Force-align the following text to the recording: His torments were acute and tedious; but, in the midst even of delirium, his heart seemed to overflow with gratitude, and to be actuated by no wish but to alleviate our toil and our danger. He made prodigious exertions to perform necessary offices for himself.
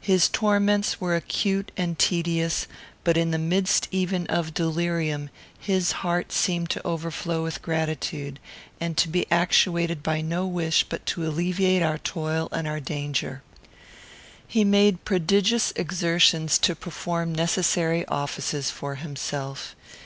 His 0.00 0.28
torments 0.28 1.00
were 1.00 1.16
acute 1.16 1.72
and 1.76 1.98
tedious; 1.98 2.68
but, 3.02 3.16
in 3.16 3.32
the 3.32 3.36
midst 3.36 3.88
even 3.90 4.24
of 4.28 4.54
delirium, 4.54 5.28
his 5.58 5.90
heart 6.06 6.30
seemed 6.30 6.70
to 6.70 6.86
overflow 6.86 7.42
with 7.42 7.62
gratitude, 7.62 8.38
and 8.80 8.96
to 8.96 9.08
be 9.08 9.26
actuated 9.28 10.04
by 10.04 10.20
no 10.20 10.46
wish 10.46 10.84
but 10.88 11.04
to 11.06 11.26
alleviate 11.26 11.82
our 11.82 11.98
toil 11.98 12.48
and 12.52 12.68
our 12.68 12.78
danger. 12.78 13.42
He 14.46 14.62
made 14.62 15.04
prodigious 15.04 15.72
exertions 15.74 16.58
to 16.58 16.76
perform 16.76 17.34
necessary 17.34 18.06
offices 18.06 18.70
for 18.70 18.94
himself. 18.94 19.74